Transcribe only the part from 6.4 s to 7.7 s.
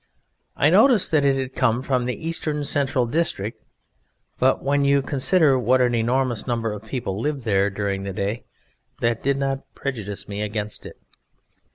number of people live there